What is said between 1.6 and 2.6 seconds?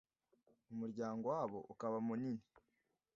ukaba munini.